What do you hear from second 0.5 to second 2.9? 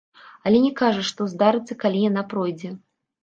не кажа, што здарыцца, калі яна пройдзе.